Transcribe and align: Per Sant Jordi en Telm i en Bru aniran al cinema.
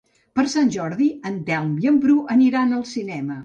Per 0.37 0.45
Sant 0.53 0.71
Jordi 0.75 1.11
en 1.31 1.37
Telm 1.51 1.77
i 1.85 1.93
en 1.95 2.03
Bru 2.07 2.19
aniran 2.39 2.77
al 2.81 2.87
cinema. 2.97 3.37